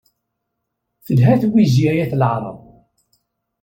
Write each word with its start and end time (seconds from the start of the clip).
Telha 1.05 1.33
twizi 1.41 1.85
ay 1.91 1.99
at 2.03 2.13
leɛraḍ. 2.19 2.57